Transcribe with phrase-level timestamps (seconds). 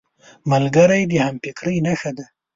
[0.51, 2.25] ملګری د همفکرۍ نښه ده